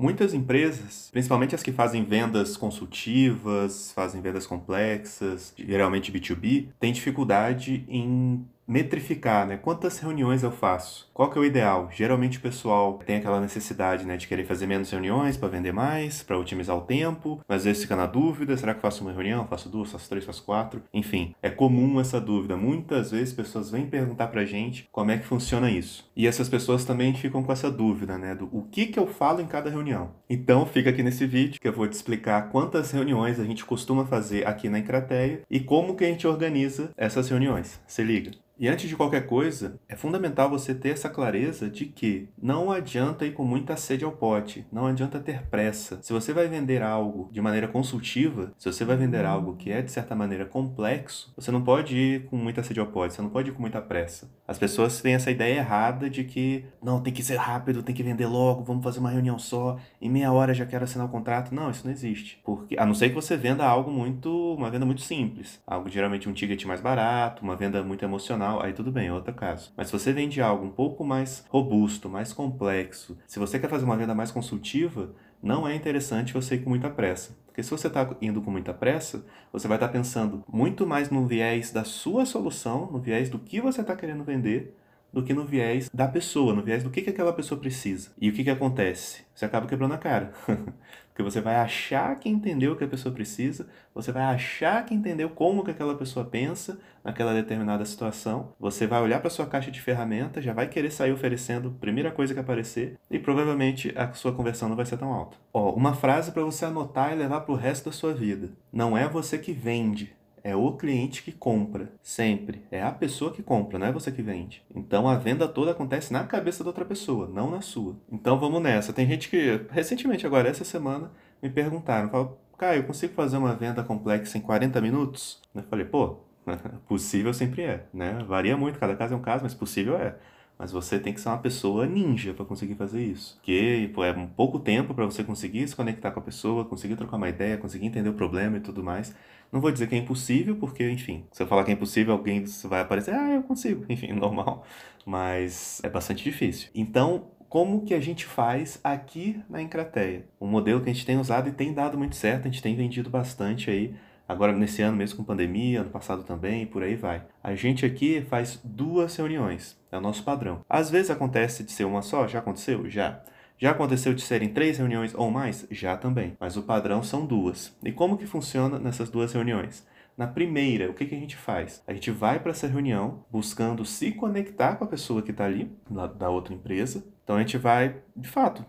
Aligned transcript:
Muitas 0.00 0.32
empresas, 0.32 1.10
principalmente 1.12 1.54
as 1.54 1.62
que 1.62 1.70
fazem 1.70 2.02
vendas 2.02 2.56
consultivas, 2.56 3.92
fazem 3.92 4.22
vendas 4.22 4.46
complexas, 4.46 5.52
geralmente 5.58 6.10
B2B, 6.10 6.68
têm 6.80 6.90
dificuldade 6.90 7.84
em 7.86 8.42
metrificar, 8.70 9.48
né? 9.48 9.56
Quantas 9.56 9.98
reuniões 9.98 10.44
eu 10.44 10.52
faço? 10.52 11.10
Qual 11.12 11.28
que 11.28 11.36
é 11.36 11.40
o 11.40 11.44
ideal? 11.44 11.90
Geralmente 11.92 12.38
o 12.38 12.40
pessoal 12.40 13.00
tem 13.04 13.16
aquela 13.16 13.40
necessidade, 13.40 14.06
né, 14.06 14.16
de 14.16 14.28
querer 14.28 14.44
fazer 14.44 14.66
menos 14.66 14.88
reuniões 14.90 15.36
para 15.36 15.48
vender 15.48 15.72
mais, 15.72 16.22
para 16.22 16.38
otimizar 16.38 16.76
o 16.76 16.82
tempo, 16.82 17.40
mas 17.48 17.58
às 17.58 17.64
vezes 17.64 17.82
fica 17.82 17.96
na 17.96 18.06
dúvida, 18.06 18.56
será 18.56 18.72
que 18.72 18.80
faço 18.80 19.02
uma 19.02 19.12
reunião, 19.12 19.44
faço 19.44 19.68
duas, 19.68 19.90
faço 19.90 20.08
três, 20.08 20.24
faço 20.24 20.44
quatro? 20.44 20.82
Enfim, 20.94 21.34
é 21.42 21.50
comum 21.50 22.00
essa 22.00 22.20
dúvida. 22.20 22.56
Muitas 22.56 23.10
vezes 23.10 23.34
pessoas 23.34 23.72
vêm 23.72 23.86
perguntar 23.86 24.28
pra 24.28 24.44
gente 24.44 24.88
como 24.92 25.10
é 25.10 25.18
que 25.18 25.26
funciona 25.26 25.68
isso. 25.68 26.08
E 26.14 26.28
essas 26.28 26.48
pessoas 26.48 26.84
também 26.84 27.12
ficam 27.12 27.42
com 27.42 27.52
essa 27.52 27.70
dúvida, 27.70 28.16
né, 28.16 28.36
do 28.36 28.48
o 28.52 28.62
que 28.62 28.86
que 28.86 29.00
eu 29.00 29.06
falo 29.08 29.40
em 29.40 29.46
cada 29.46 29.68
reunião. 29.68 30.12
Então, 30.28 30.64
fica 30.64 30.90
aqui 30.90 31.02
nesse 31.02 31.26
vídeo 31.26 31.60
que 31.60 31.66
eu 31.66 31.72
vou 31.72 31.88
te 31.88 31.94
explicar 31.94 32.50
quantas 32.50 32.92
reuniões 32.92 33.40
a 33.40 33.44
gente 33.44 33.64
costuma 33.64 34.06
fazer 34.06 34.46
aqui 34.46 34.68
na 34.68 34.78
Encrateia 34.78 35.42
e 35.50 35.58
como 35.58 35.96
que 35.96 36.04
a 36.04 36.08
gente 36.08 36.26
organiza 36.26 36.92
essas 36.96 37.28
reuniões. 37.28 37.80
Se 37.86 38.04
liga. 38.04 38.30
E 38.60 38.68
antes 38.68 38.90
de 38.90 38.94
qualquer 38.94 39.24
coisa, 39.26 39.80
é 39.88 39.96
fundamental 39.96 40.50
você 40.50 40.74
ter 40.74 40.90
essa 40.90 41.08
clareza 41.08 41.70
de 41.70 41.86
que 41.86 42.28
não 42.36 42.70
adianta 42.70 43.24
ir 43.24 43.32
com 43.32 43.42
muita 43.42 43.74
sede 43.74 44.04
ao 44.04 44.12
pote, 44.12 44.66
não 44.70 44.86
adianta 44.86 45.18
ter 45.18 45.46
pressa. 45.46 45.98
Se 46.02 46.12
você 46.12 46.34
vai 46.34 46.46
vender 46.46 46.82
algo 46.82 47.30
de 47.32 47.40
maneira 47.40 47.66
consultiva, 47.66 48.52
se 48.58 48.70
você 48.70 48.84
vai 48.84 48.98
vender 48.98 49.24
algo 49.24 49.56
que 49.56 49.72
é 49.72 49.80
de 49.80 49.90
certa 49.90 50.14
maneira 50.14 50.44
complexo, 50.44 51.32
você 51.34 51.50
não 51.50 51.62
pode 51.62 51.96
ir 51.96 52.26
com 52.26 52.36
muita 52.36 52.62
sede 52.62 52.80
ao 52.80 52.86
pote, 52.88 53.14
você 53.14 53.22
não 53.22 53.30
pode 53.30 53.48
ir 53.48 53.54
com 53.54 53.62
muita 53.62 53.80
pressa. 53.80 54.30
As 54.46 54.58
pessoas 54.58 55.00
têm 55.00 55.14
essa 55.14 55.30
ideia 55.30 55.60
errada 55.60 56.10
de 56.10 56.24
que 56.24 56.66
não, 56.82 57.00
tem 57.00 57.14
que 57.14 57.22
ser 57.22 57.36
rápido, 57.36 57.82
tem 57.82 57.94
que 57.94 58.02
vender 58.02 58.26
logo, 58.26 58.62
vamos 58.62 58.84
fazer 58.84 58.98
uma 58.98 59.08
reunião 59.08 59.38
só, 59.38 59.78
em 60.02 60.10
meia 60.10 60.32
hora 60.32 60.52
já 60.52 60.66
quero 60.66 60.84
assinar 60.84 61.06
o 61.06 61.10
contrato. 61.10 61.54
Não, 61.54 61.70
isso 61.70 61.86
não 61.86 61.92
existe. 61.92 62.38
Porque, 62.44 62.76
a 62.78 62.84
não 62.84 62.92
ser 62.92 63.08
que 63.08 63.14
você 63.14 63.38
venda 63.38 63.64
algo 63.64 63.90
muito, 63.90 64.54
uma 64.54 64.70
venda 64.70 64.84
muito 64.84 65.00
simples, 65.00 65.62
algo 65.66 65.88
geralmente 65.88 66.28
um 66.28 66.34
ticket 66.34 66.62
mais 66.66 66.82
barato, 66.82 67.42
uma 67.42 67.56
venda 67.56 67.82
muito 67.82 68.04
emocional 68.04 68.49
aí 68.58 68.72
tudo 68.72 68.90
bem, 68.90 69.08
é 69.08 69.12
outro 69.12 69.34
caso. 69.34 69.70
Mas 69.76 69.88
se 69.88 69.92
você 69.92 70.12
vende 70.12 70.40
algo 70.40 70.64
um 70.64 70.70
pouco 70.70 71.04
mais 71.04 71.44
robusto, 71.50 72.08
mais 72.08 72.32
complexo, 72.32 73.18
se 73.26 73.38
você 73.38 73.58
quer 73.58 73.68
fazer 73.68 73.84
uma 73.84 73.96
venda 73.96 74.14
mais 74.14 74.30
consultiva, 74.30 75.14
não 75.42 75.68
é 75.68 75.74
interessante 75.74 76.32
você 76.32 76.54
ir 76.54 76.64
com 76.64 76.70
muita 76.70 76.88
pressa. 76.88 77.36
Porque 77.46 77.62
se 77.62 77.70
você 77.70 77.86
está 77.86 78.08
indo 78.20 78.40
com 78.40 78.50
muita 78.50 78.72
pressa, 78.72 79.24
você 79.52 79.68
vai 79.68 79.76
estar 79.76 79.88
tá 79.88 79.92
pensando 79.92 80.42
muito 80.50 80.86
mais 80.86 81.10
no 81.10 81.26
viés 81.26 81.70
da 81.70 81.84
sua 81.84 82.24
solução, 82.24 82.90
no 82.90 82.98
viés 82.98 83.28
do 83.28 83.38
que 83.38 83.60
você 83.60 83.80
está 83.82 83.94
querendo 83.94 84.24
vender, 84.24 84.76
do 85.12 85.22
que 85.22 85.34
no 85.34 85.44
viés 85.44 85.90
da 85.92 86.06
pessoa, 86.06 86.54
no 86.54 86.62
viés 86.62 86.82
do 86.82 86.90
que, 86.90 87.02
que 87.02 87.10
aquela 87.10 87.32
pessoa 87.32 87.60
precisa. 87.60 88.10
E 88.20 88.30
o 88.30 88.32
que, 88.32 88.44
que 88.44 88.50
acontece? 88.50 89.22
Você 89.34 89.44
acaba 89.44 89.66
quebrando 89.66 89.94
a 89.94 89.98
cara. 89.98 90.32
Porque 91.20 91.30
você 91.30 91.42
vai 91.42 91.56
achar 91.56 92.18
que 92.18 92.30
entendeu 92.30 92.72
o 92.72 92.76
que 92.76 92.84
a 92.84 92.88
pessoa 92.88 93.14
precisa, 93.14 93.68
você 93.94 94.10
vai 94.10 94.22
achar 94.22 94.82
que 94.86 94.94
entendeu 94.94 95.28
como 95.28 95.62
que 95.62 95.70
aquela 95.70 95.94
pessoa 95.94 96.24
pensa 96.24 96.80
naquela 97.04 97.34
determinada 97.34 97.84
situação, 97.84 98.54
você 98.58 98.86
vai 98.86 99.02
olhar 99.02 99.20
para 99.20 99.28
sua 99.28 99.44
caixa 99.44 99.70
de 99.70 99.82
ferramentas, 99.82 100.42
já 100.42 100.54
vai 100.54 100.66
querer 100.66 100.90
sair 100.90 101.12
oferecendo 101.12 101.68
a 101.68 101.80
primeira 101.80 102.10
coisa 102.10 102.32
que 102.32 102.40
aparecer 102.40 102.98
e 103.10 103.18
provavelmente 103.18 103.92
a 103.96 104.10
sua 104.14 104.32
conversão 104.32 104.70
não 104.70 104.76
vai 104.76 104.86
ser 104.86 104.96
tão 104.96 105.12
alta. 105.12 105.36
Ó, 105.52 105.74
uma 105.74 105.92
frase 105.92 106.32
para 106.32 106.42
você 106.42 106.64
anotar 106.64 107.12
e 107.12 107.16
levar 107.16 107.42
para 107.42 107.52
o 107.52 107.56
resto 107.56 107.90
da 107.90 107.92
sua 107.92 108.14
vida. 108.14 108.48
Não 108.72 108.96
é 108.96 109.06
você 109.06 109.36
que 109.36 109.52
vende, 109.52 110.14
é 110.42 110.54
o 110.56 110.72
cliente 110.72 111.22
que 111.22 111.32
compra, 111.32 111.92
sempre. 112.02 112.64
É 112.70 112.82
a 112.82 112.92
pessoa 112.92 113.32
que 113.32 113.42
compra, 113.42 113.78
não 113.78 113.86
é 113.86 113.92
você 113.92 114.10
que 114.10 114.22
vende. 114.22 114.62
Então 114.74 115.08
a 115.08 115.16
venda 115.16 115.48
toda 115.48 115.70
acontece 115.70 116.12
na 116.12 116.24
cabeça 116.24 116.62
da 116.62 116.70
outra 116.70 116.84
pessoa, 116.84 117.28
não 117.28 117.50
na 117.50 117.60
sua. 117.60 117.96
Então 118.10 118.38
vamos 118.38 118.62
nessa. 118.62 118.92
Tem 118.92 119.06
gente 119.06 119.28
que, 119.28 119.60
recentemente, 119.70 120.26
agora 120.26 120.48
essa 120.48 120.64
semana, 120.64 121.10
me 121.42 121.50
perguntaram: 121.50 122.08
falaram, 122.08 122.36
Caio, 122.58 122.80
eu 122.80 122.86
consigo 122.86 123.14
fazer 123.14 123.38
uma 123.38 123.54
venda 123.54 123.82
complexa 123.82 124.36
em 124.36 124.40
40 124.42 124.80
minutos? 124.80 125.40
Eu 125.54 125.62
falei, 125.62 125.86
pô, 125.86 126.18
possível 126.86 127.32
sempre 127.32 127.62
é, 127.62 127.86
né? 127.92 128.22
Varia 128.26 128.56
muito, 128.56 128.78
cada 128.78 128.94
caso 128.94 129.14
é 129.14 129.16
um 129.16 129.22
caso, 129.22 129.42
mas 129.42 129.54
possível 129.54 129.96
é. 129.96 130.16
Mas 130.60 130.70
você 130.70 130.98
tem 130.98 131.14
que 131.14 131.20
ser 131.22 131.30
uma 131.30 131.38
pessoa 131.38 131.86
ninja 131.86 132.34
para 132.34 132.44
conseguir 132.44 132.74
fazer 132.74 133.02
isso. 133.02 133.36
Porque 133.36 133.90
pô, 133.94 134.04
é 134.04 134.12
um 134.12 134.26
pouco 134.26 134.58
tempo 134.58 134.92
para 134.92 135.06
você 135.06 135.24
conseguir 135.24 135.66
se 135.66 135.74
conectar 135.74 136.10
com 136.10 136.20
a 136.20 136.22
pessoa, 136.22 136.66
conseguir 136.66 136.96
trocar 136.96 137.16
uma 137.16 137.30
ideia, 137.30 137.56
conseguir 137.56 137.86
entender 137.86 138.10
o 138.10 138.12
problema 138.12 138.58
e 138.58 138.60
tudo 138.60 138.84
mais. 138.84 139.14
Não 139.50 139.58
vou 139.58 139.72
dizer 139.72 139.86
que 139.86 139.94
é 139.94 139.98
impossível, 139.98 140.54
porque, 140.56 140.86
enfim, 140.90 141.24
se 141.32 141.42
eu 141.42 141.46
falar 141.46 141.64
que 141.64 141.70
é 141.70 141.74
impossível, 141.74 142.12
alguém 142.12 142.44
vai 142.64 142.82
aparecer, 142.82 143.14
ah, 143.14 143.30
eu 143.30 143.42
consigo, 143.42 143.86
enfim, 143.88 144.12
normal. 144.12 144.66
Mas 145.06 145.80
é 145.82 145.88
bastante 145.88 146.22
difícil. 146.22 146.68
Então, 146.74 147.28
como 147.48 147.86
que 147.86 147.94
a 147.94 148.00
gente 148.00 148.26
faz 148.26 148.78
aqui 148.84 149.42
na 149.48 149.62
Encrateia? 149.62 150.26
Um 150.38 150.46
modelo 150.46 150.82
que 150.82 150.90
a 150.90 150.92
gente 150.92 151.06
tem 151.06 151.18
usado 151.18 151.48
e 151.48 151.52
tem 151.52 151.72
dado 151.72 151.96
muito 151.96 152.16
certo, 152.16 152.42
a 152.42 152.50
gente 152.50 152.62
tem 152.62 152.76
vendido 152.76 153.08
bastante 153.08 153.70
aí 153.70 153.94
agora 154.30 154.52
nesse 154.52 154.80
ano 154.80 154.96
mesmo 154.96 155.16
com 155.16 155.24
pandemia, 155.24 155.80
ano 155.80 155.90
passado 155.90 156.22
também, 156.22 156.64
por 156.64 156.82
aí 156.82 156.94
vai. 156.94 157.22
A 157.42 157.54
gente 157.54 157.84
aqui 157.84 158.22
faz 158.22 158.60
duas 158.62 159.16
reuniões, 159.16 159.76
é 159.90 159.98
o 159.98 160.00
nosso 160.00 160.22
padrão. 160.22 160.60
Às 160.68 160.90
vezes 160.90 161.10
acontece 161.10 161.64
de 161.64 161.72
ser 161.72 161.84
uma 161.84 162.02
só, 162.02 162.28
já 162.28 162.38
aconteceu? 162.38 162.88
Já. 162.88 163.22
Já 163.58 163.72
aconteceu 163.72 164.14
de 164.14 164.22
serem 164.22 164.48
três 164.48 164.78
reuniões 164.78 165.14
ou 165.14 165.30
mais? 165.30 165.66
Já 165.70 165.96
também. 165.96 166.34
Mas 166.40 166.56
o 166.56 166.62
padrão 166.62 167.02
são 167.02 167.26
duas. 167.26 167.76
E 167.84 167.92
como 167.92 168.16
que 168.16 168.24
funciona 168.24 168.78
nessas 168.78 169.10
duas 169.10 169.32
reuniões? 169.32 169.86
Na 170.16 170.26
primeira, 170.26 170.90
o 170.90 170.94
que, 170.94 171.06
que 171.06 171.14
a 171.14 171.18
gente 171.18 171.36
faz? 171.36 171.82
A 171.86 171.92
gente 171.92 172.10
vai 172.10 172.38
para 172.40 172.52
essa 172.52 172.66
reunião 172.66 173.24
buscando 173.30 173.84
se 173.84 174.12
conectar 174.12 174.76
com 174.76 174.84
a 174.84 174.86
pessoa 174.86 175.22
que 175.22 175.30
está 175.30 175.44
ali, 175.44 175.70
da 176.18 176.30
outra 176.30 176.54
empresa. 176.54 177.04
Então 177.24 177.36
a 177.36 177.40
gente 177.40 177.58
vai, 177.58 177.96
de 178.16 178.28
fato, 178.28 178.64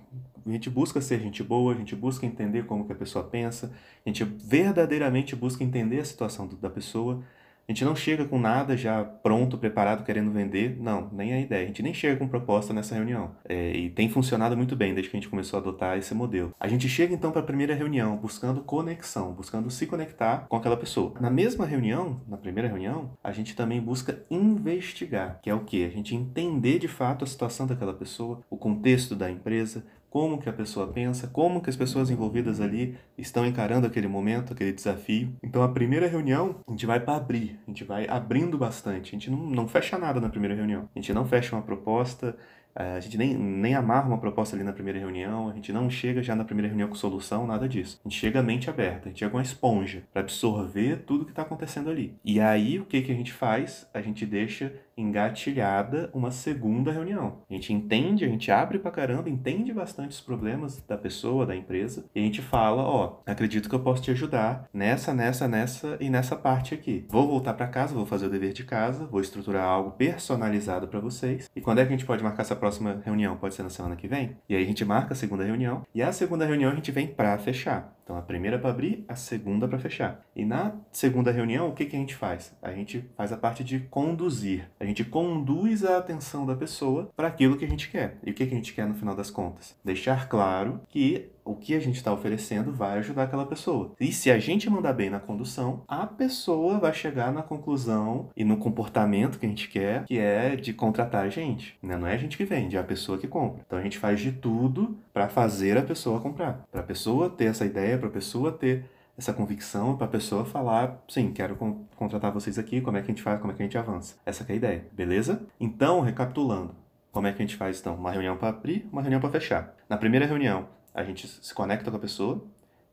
a 0.46 0.52
gente 0.52 0.70
busca 0.70 1.02
ser 1.02 1.20
gente 1.20 1.44
boa, 1.44 1.74
a 1.74 1.78
gente 1.78 1.96
busca 1.96 2.26
entender 2.26 2.66
como 2.66 2.86
que 2.86 2.94
a 2.94 2.96
pessoa 2.96 3.24
pensa, 3.24 3.74
a 4.06 4.10
gente 4.10 4.24
verdadeiramente 4.24 5.36
busca 5.36 5.64
entender 5.64 6.00
a 6.00 6.06
situação 6.06 6.48
da 6.60 6.70
pessoa. 6.70 7.24
A 7.68 7.72
gente 7.72 7.86
não 7.86 7.96
chega 7.96 8.26
com 8.26 8.38
nada 8.38 8.76
já 8.76 9.04
pronto, 9.04 9.58
preparado, 9.58 10.04
querendo 10.04 10.32
vender. 10.32 10.78
Não, 10.80 11.10
nem 11.14 11.34
a 11.34 11.40
ideia. 11.40 11.64
A 11.64 11.68
gente 11.68 11.82
nem 11.82 11.94
chega 11.94 12.18
com 12.18 12.28
proposta 12.28 12.74
nessa 12.74 12.96
reunião. 12.96 13.32
É, 13.48 13.72
e 13.72 13.90
tem 13.90 14.10
funcionado 14.10 14.58
muito 14.58 14.76
bem 14.76 14.94
desde 14.94 15.10
que 15.10 15.16
a 15.16 15.20
gente 15.20 15.30
começou 15.30 15.58
a 15.58 15.62
adotar 15.62 15.98
esse 15.98 16.14
modelo. 16.14 16.54
A 16.60 16.68
gente 16.68 16.90
chega 16.90 17.14
então 17.14 17.32
para 17.32 17.40
a 17.40 17.46
primeira 17.46 17.74
reunião 17.74 18.18
buscando 18.18 18.62
conexão, 18.62 19.32
buscando 19.32 19.70
se 19.70 19.86
conectar 19.86 20.48
com 20.50 20.58
aquela 20.58 20.76
pessoa. 20.76 21.14
Na 21.22 21.30
mesma 21.30 21.66
reunião, 21.66 22.20
na 22.28 22.36
primeira 22.36 22.68
reunião, 22.68 23.12
a 23.24 23.32
gente 23.32 23.56
também 23.56 23.80
busca 23.80 24.22
investigar, 24.30 25.40
que 25.42 25.50
é 25.50 25.54
o 25.54 25.64
que? 25.64 25.86
A 25.86 25.90
gente 25.90 26.14
entender 26.14 26.78
de 26.78 26.90
fato 26.90 27.24
a 27.24 27.28
situação 27.28 27.68
daquela 27.68 27.94
pessoa, 27.94 28.42
o 28.50 28.58
contexto 28.58 29.16
da 29.16 29.32
empresa, 29.32 29.86
como 30.12 30.38
que 30.38 30.50
a 30.50 30.54
pessoa 30.54 30.88
pensa, 30.88 31.26
como 31.26 31.62
que 31.62 31.70
as 31.70 31.76
pessoas 31.78 32.10
envolvidas 32.10 32.60
ali 32.60 32.98
estão 33.18 33.46
encarando 33.46 33.88
aquele 33.88 34.10
momento, 34.10 34.52
aquele 34.52 34.74
desafio. 34.74 35.34
Então 35.42 35.64
a 35.64 35.70
primeira 35.70 36.06
reunião 36.06 36.58
a 36.68 36.72
gente 36.72 36.86
vai 36.86 37.00
para 37.00 37.16
abrir, 37.16 37.58
a 37.66 37.72
gente 37.72 37.86
vai 37.86 38.06
abrindo 38.10 38.58
bastante, 38.58 39.08
a 39.08 39.12
gente 39.14 39.32
não, 39.32 39.38
não 39.38 39.68
fecha 39.70 39.98
nada 39.98 40.20
na 40.20 40.28
primeira 40.28 40.54
reunião, 40.54 40.90
a 40.94 41.00
gente 41.00 41.14
não 41.14 41.26
fecha 41.26 41.56
uma 41.56 41.62
proposta, 41.62 42.36
a 42.76 43.00
gente 43.00 43.18
nem, 43.18 43.36
nem 43.36 43.76
amarra 43.76 44.08
uma 44.08 44.18
proposta 44.18 44.56
ali 44.56 44.64
na 44.64 44.74
primeira 44.74 45.00
reunião, 45.00 45.50
a 45.50 45.54
gente 45.54 45.72
não 45.72 45.90
chega 45.90 46.22
já 46.22 46.36
na 46.36 46.46
primeira 46.46 46.68
reunião 46.68 46.90
com 46.90 46.96
solução, 46.96 47.48
nada 47.48 47.68
disso. 47.68 48.00
A 48.04 48.10
gente 48.10 48.20
chega 48.20 48.44
mente 48.44 48.70
aberta, 48.70 49.06
a 49.06 49.10
gente 49.10 49.20
chega 49.20 49.32
com 49.32 49.38
uma 49.38 49.44
esponja 49.44 50.04
para 50.12 50.22
absorver 50.22 51.04
tudo 51.06 51.26
que 51.26 51.32
está 51.32 51.42
acontecendo 51.42 51.90
ali. 51.90 52.16
E 52.24 52.40
aí 52.40 52.80
o 52.80 52.86
que, 52.86 53.02
que 53.02 53.12
a 53.12 53.16
gente 53.16 53.34
faz? 53.34 53.88
A 53.94 54.02
gente 54.02 54.26
deixa 54.26 54.74
engatilhada 55.02 56.10
uma 56.14 56.32
segunda 56.32 56.92
reunião. 56.92 57.40
A 57.50 57.54
gente 57.54 57.74
entende, 57.74 58.26
a 58.26 58.28
gente 58.28 58.52
abre 58.52 58.80
pra 58.80 58.92
caramba, 58.92 59.30
entende 59.30 59.74
bastante 59.74 60.12
os 60.12 60.22
problemas 60.22 60.82
da 60.88 60.98
pessoa, 60.98 61.46
da 61.46 61.56
empresa, 61.56 62.06
e 62.14 62.20
a 62.20 62.24
gente 62.24 62.42
fala, 62.42 62.84
ó, 62.84 63.20
acredito 63.26 63.70
que 63.70 63.76
eu 63.76 63.80
posso 63.80 64.02
te 64.02 64.12
ajudar 64.12 64.70
nessa, 64.74 65.14
nessa, 65.14 65.48
nessa 65.48 65.98
e 66.00 66.10
nessa 66.10 66.36
parte 66.36 66.74
aqui. 66.74 67.06
Vou 67.10 67.28
voltar 67.28 67.54
para 67.54 67.68
casa, 67.68 67.96
vou 67.96 68.06
fazer 68.06 68.28
o 68.28 68.30
dever 68.30 68.54
de 68.54 68.64
casa, 68.64 69.06
vou 69.08 69.22
estruturar 69.22 69.66
algo 69.66 69.92
personalizado 69.92 70.88
para 70.88 71.00
vocês. 71.00 71.50
E 71.56 71.62
quando 71.62 71.80
é 71.80 71.86
que 71.86 71.94
a 71.94 71.98
gente 71.98 72.06
pode 72.06 72.24
marcar 72.24 72.44
essa 72.44 72.56
próxima 72.62 73.02
reunião? 73.04 73.36
Pode 73.36 73.56
ser 73.56 73.64
na 73.64 73.72
semana 73.72 73.96
que 73.96 74.08
vem? 74.08 74.38
E 74.48 74.56
aí 74.56 74.64
a 74.64 74.66
gente 74.66 74.86
marca 74.86 75.14
a 75.14 75.16
segunda 75.16 75.44
reunião, 75.44 75.82
e 75.96 76.02
a 76.04 76.12
segunda 76.12 76.46
reunião 76.46 76.72
a 76.72 76.76
gente 76.76 76.92
vem 76.92 77.08
para 77.08 77.36
fechar. 77.40 77.98
Então 78.04 78.16
a 78.16 78.22
primeira 78.22 78.60
para 78.60 78.70
abrir, 78.70 79.04
a 79.08 79.16
segunda 79.16 79.68
para 79.68 79.80
fechar. 79.80 80.22
E 80.36 80.46
na 80.46 80.76
segunda 80.92 81.32
reunião, 81.32 81.70
o 81.70 81.74
que, 81.74 81.86
que 81.86 81.96
a 81.96 82.00
gente 82.00 82.16
faz? 82.16 82.56
A 82.62 82.72
gente 82.72 83.10
faz 83.18 83.32
a 83.32 83.38
parte 83.38 83.64
de 83.64 83.80
conduzir. 83.80 84.70
A 84.80 84.86
gente 84.86 85.04
conduz 85.04 85.84
a 85.84 85.98
atenção 85.98 86.46
da 86.46 86.56
pessoa 86.56 87.10
para 87.16 87.28
aquilo 87.28 87.58
que 87.58 87.66
a 87.66 87.70
gente 87.70 87.90
quer. 87.90 88.18
E 88.24 88.30
o 88.30 88.34
que, 88.34 88.46
que 88.46 88.54
a 88.54 88.58
gente 88.58 88.74
quer 88.74 88.86
no 88.86 88.94
final 88.94 89.16
das 89.16 89.32
contas? 89.32 89.76
Deixar 89.84 90.30
claro 90.30 90.82
que 90.88 91.32
o 91.44 91.56
que 91.56 91.76
a 91.76 91.80
gente 91.80 91.96
está 91.96 92.14
oferecendo 92.14 92.72
vai 92.72 93.00
ajudar 93.00 93.24
aquela 93.24 93.46
pessoa. 93.46 93.94
E 94.00 94.12
se 94.12 94.32
a 94.32 94.40
gente 94.40 94.70
mandar 94.70 94.94
bem 94.94 95.10
na 95.10 95.20
condução, 95.20 95.84
a 95.88 96.06
pessoa 96.06 96.80
vai 96.80 96.94
chegar 96.94 97.32
na 97.32 97.42
conclusão 97.42 98.30
e 98.36 98.44
no 98.44 98.58
comportamento 98.58 99.40
que 99.40 99.46
a 99.46 99.50
gente 99.50 99.70
quer, 99.70 100.06
que 100.06 100.18
é 100.18 100.56
de 100.56 100.74
contratar 100.74 101.26
a 101.26 101.30
gente. 101.30 101.78
Né? 101.82 101.98
Não 101.98 102.08
é 102.08 102.14
a 102.14 102.18
gente 102.18 102.38
que 102.38 102.46
vende, 102.46 102.78
é 102.78 102.80
a 102.80 102.84
pessoa 102.84 103.18
que 103.18 103.28
compra. 103.28 103.64
Então 103.66 103.80
a 103.80 103.82
gente 103.82 103.98
faz 103.98 104.20
de 104.20 104.32
tudo 104.32 104.98
para 105.14 105.28
fazer 105.28 105.78
a 105.78 105.82
pessoa 105.82 106.20
comprar, 106.20 106.66
para 106.72 106.82
a 106.82 106.84
pessoa 106.84 107.30
ter 107.30 107.46
essa 107.46 107.66
ideia, 107.66 107.98
para 107.98 108.08
a 108.08 108.12
pessoa 108.12 108.52
ter 108.52 108.86
essa 109.18 109.34
convicção 109.34 109.96
para 109.96 110.06
a 110.06 110.10
pessoa 110.10 110.44
falar, 110.44 111.04
sim, 111.08 111.32
quero 111.32 111.56
contratar 111.96 112.32
vocês 112.32 112.58
aqui, 112.58 112.82
como 112.82 112.98
é 112.98 113.02
que 113.02 113.12
a 113.12 113.14
gente 113.14 113.22
faz, 113.22 113.40
como 113.40 113.52
é 113.52 113.56
que 113.56 113.62
a 113.62 113.66
gente 113.66 113.78
avança. 113.78 114.16
Essa 114.26 114.44
é 114.48 114.54
a 114.54 114.56
ideia, 114.56 114.86
beleza? 114.92 115.46
Então, 115.60 116.02
recapitulando, 116.02 116.76
como 117.12 117.28
é 117.28 117.32
que 117.32 117.42
a 117.42 117.46
gente 117.46 117.56
faz 117.56 117.80
então? 117.80 117.96
Uma 117.96 118.12
reunião 118.12 118.38
para 118.38 118.50
abrir, 118.50 118.88
uma 118.92 119.02
reunião 119.02 119.22
para 119.22 119.30
fechar. 119.30 119.76
Na 119.88 119.98
primeira 119.98 120.26
reunião, 120.26 120.68
a 120.94 121.04
gente 121.04 121.28
se 121.28 121.54
conecta 121.54 121.90
com 121.90 121.98
a 121.98 122.00
pessoa, 122.00 122.46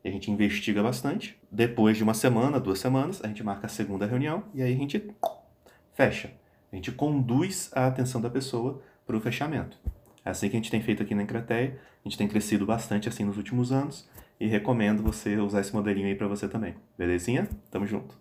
a 0.03 0.09
gente 0.09 0.31
investiga 0.31 0.81
bastante. 0.81 1.37
Depois 1.51 1.97
de 1.97 2.03
uma 2.03 2.13
semana, 2.13 2.59
duas 2.59 2.79
semanas, 2.79 3.23
a 3.23 3.27
gente 3.27 3.43
marca 3.43 3.67
a 3.67 3.69
segunda 3.69 4.05
reunião 4.05 4.43
e 4.53 4.61
aí 4.61 4.73
a 4.73 4.77
gente 4.77 5.09
fecha. 5.93 6.31
A 6.71 6.75
gente 6.75 6.91
conduz 6.91 7.69
a 7.73 7.87
atenção 7.87 8.21
da 8.21 8.29
pessoa 8.29 8.81
para 9.05 9.17
o 9.17 9.21
fechamento. 9.21 9.77
É 10.23 10.29
assim 10.29 10.49
que 10.49 10.55
a 10.55 10.59
gente 10.59 10.71
tem 10.71 10.81
feito 10.81 11.03
aqui 11.03 11.15
na 11.15 11.23
Encrateia. 11.23 11.79
A 12.05 12.07
gente 12.07 12.17
tem 12.17 12.27
crescido 12.27 12.65
bastante 12.65 13.09
assim 13.09 13.25
nos 13.25 13.37
últimos 13.37 13.71
anos 13.71 14.07
e 14.39 14.47
recomendo 14.47 15.03
você 15.03 15.37
usar 15.37 15.61
esse 15.61 15.73
modelinho 15.73 16.07
aí 16.07 16.15
para 16.15 16.27
você 16.27 16.47
também. 16.47 16.75
Belezinha? 16.97 17.49
Tamo 17.69 17.85
junto. 17.85 18.17